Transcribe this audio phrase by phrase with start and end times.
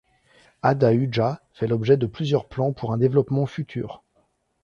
[0.63, 4.01] Ada Huja fait l'objet de plusieurs plans pour un développement futur.